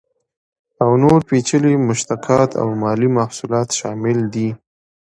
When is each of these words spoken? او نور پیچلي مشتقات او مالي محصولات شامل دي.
او 0.83 0.91
نور 1.03 1.19
پیچلي 1.29 1.73
مشتقات 1.87 2.51
او 2.61 2.67
مالي 2.81 3.09
محصولات 3.17 3.67
شامل 3.79 4.17
دي. 4.33 4.49